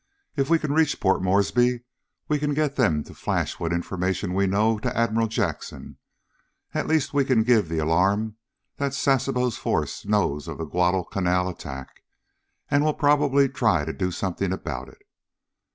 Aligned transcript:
If 0.35 0.49
we 0.49 0.57
can 0.57 0.73
reach 0.73 0.99
Port 0.99 1.21
Moresby 1.21 1.83
we 2.27 2.39
can 2.39 2.55
get 2.55 2.75
them 2.75 3.03
to 3.03 3.13
flash 3.13 3.59
what 3.59 3.71
information 3.71 4.33
we 4.33 4.47
know 4.47 4.79
to 4.79 4.97
Admiral 4.97 5.27
Jackson. 5.27 5.97
At 6.73 6.87
least 6.87 7.13
we 7.13 7.23
can 7.23 7.43
give 7.43 7.69
the 7.69 7.77
alarm 7.77 8.37
that 8.77 8.95
Sasebo's 8.95 9.57
force 9.57 10.03
knows 10.03 10.47
of 10.47 10.57
the 10.57 10.65
Guadalcanal 10.65 11.49
attack, 11.49 12.01
and 12.67 12.83
will 12.83 12.95
probably 12.95 13.47
try 13.47 13.85
to 13.85 13.93
do 13.93 14.09
something 14.09 14.51
about 14.51 14.87
it. 14.89 15.03